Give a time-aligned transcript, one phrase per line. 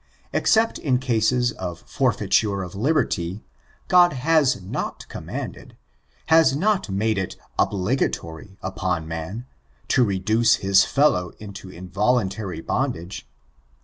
[0.33, 3.43] Except in cases of forfeiture of liberty,
[3.87, 5.77] God has not commanded—
[6.25, 9.45] has not made it obligatory upon man,
[9.89, 13.29] to reduce his fellow to involuntary bondage.